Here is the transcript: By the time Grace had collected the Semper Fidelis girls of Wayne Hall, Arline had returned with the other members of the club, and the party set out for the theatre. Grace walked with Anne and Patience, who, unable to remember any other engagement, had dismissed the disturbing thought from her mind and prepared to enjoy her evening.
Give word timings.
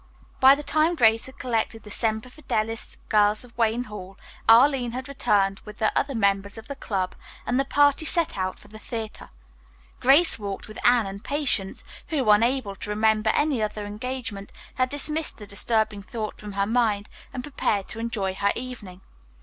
By 0.39 0.55
the 0.55 0.63
time 0.63 0.95
Grace 0.95 1.27
had 1.27 1.37
collected 1.37 1.83
the 1.83 1.91
Semper 1.91 2.27
Fidelis 2.31 2.97
girls 3.07 3.43
of 3.43 3.55
Wayne 3.55 3.83
Hall, 3.83 4.17
Arline 4.49 4.93
had 4.93 5.07
returned 5.07 5.59
with 5.63 5.77
the 5.77 5.95
other 5.95 6.15
members 6.15 6.57
of 6.57 6.67
the 6.67 6.75
club, 6.75 7.13
and 7.45 7.59
the 7.59 7.65
party 7.65 8.03
set 8.03 8.35
out 8.35 8.57
for 8.57 8.67
the 8.67 8.79
theatre. 8.79 9.29
Grace 9.99 10.39
walked 10.39 10.67
with 10.67 10.83
Anne 10.83 11.05
and 11.05 11.23
Patience, 11.23 11.83
who, 12.07 12.31
unable 12.31 12.75
to 12.77 12.89
remember 12.89 13.29
any 13.35 13.61
other 13.61 13.85
engagement, 13.85 14.51
had 14.73 14.89
dismissed 14.89 15.37
the 15.37 15.45
disturbing 15.45 16.01
thought 16.01 16.39
from 16.41 16.53
her 16.53 16.65
mind 16.65 17.07
and 17.31 17.43
prepared 17.43 17.87
to 17.89 17.99
enjoy 17.99 18.33
her 18.33 18.51
evening. 18.55 19.01